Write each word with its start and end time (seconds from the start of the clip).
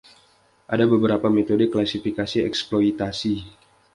Ada 0.73 0.85
beberapa 0.93 1.27
metode 1.37 1.65
klasifikasi 1.73 2.37
eksploitasi. 2.49 3.33